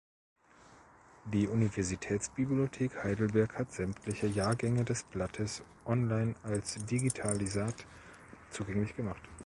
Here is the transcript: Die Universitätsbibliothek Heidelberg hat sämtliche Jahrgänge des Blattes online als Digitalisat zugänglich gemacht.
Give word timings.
Die 1.25 1.47
Universitätsbibliothek 1.47 3.03
Heidelberg 3.03 3.53
hat 3.59 3.71
sämtliche 3.71 4.25
Jahrgänge 4.25 4.83
des 4.83 5.03
Blattes 5.03 5.61
online 5.85 6.33
als 6.41 6.83
Digitalisat 6.87 7.85
zugänglich 8.49 8.95
gemacht. 8.95 9.21